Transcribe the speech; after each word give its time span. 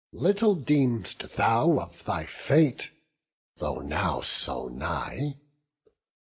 little 0.13 0.55
deem'st 0.55 1.35
thou 1.37 1.77
of 1.77 2.05
thy 2.05 2.25
fate, 2.25 2.89
Though 3.57 3.81
now 3.81 4.21
so 4.21 4.67
nigh! 4.67 5.35